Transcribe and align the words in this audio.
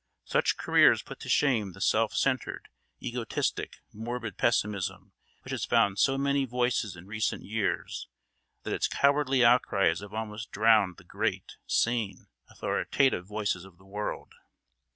Such 0.25 0.57
careers 0.57 1.03
put 1.03 1.19
to 1.19 1.29
shame 1.29 1.73
the 1.73 1.79
self 1.79 2.15
centred, 2.15 2.69
egotistic, 3.03 3.81
morbid 3.93 4.35
pessimism 4.35 5.11
which 5.43 5.51
has 5.51 5.63
found 5.63 5.99
so 5.99 6.17
many 6.17 6.43
voices 6.45 6.95
in 6.95 7.05
recent 7.05 7.43
years 7.43 8.07
that 8.63 8.73
its 8.73 8.87
cowardly 8.87 9.45
outcries 9.45 9.99
have 9.99 10.11
almost 10.15 10.49
drowned 10.49 10.97
the 10.97 11.03
great, 11.03 11.57
sane, 11.67 12.29
authoritative 12.49 13.27
voices 13.27 13.63
of 13.63 13.77
the 13.77 13.85
world. 13.85 14.33